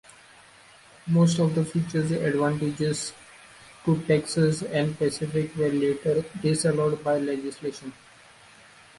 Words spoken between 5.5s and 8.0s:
were later disallowed by legislation.